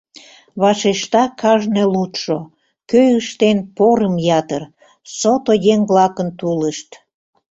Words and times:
Вашешта 0.61 1.23
кажне 1.41 1.83
лудшо: 1.93 2.37
Кӧ 2.89 3.01
ыштен 3.19 3.57
порым 3.75 4.15
ятыр, 4.39 4.63
Сото 5.17 5.53
еҥ-влакын 5.73 6.29
тулышт… 6.39 6.89